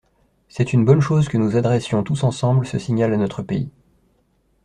C’est 0.49 0.73
une 0.73 0.83
bonne 0.83 0.99
chose 0.99 1.29
que 1.29 1.37
nous 1.37 1.55
adressions 1.57 2.01
tous 2.01 2.23
ensemble 2.23 2.65
ce 2.65 2.79
signal 2.79 3.13
à 3.13 3.17
notre 3.17 3.43
pays. 3.43 3.69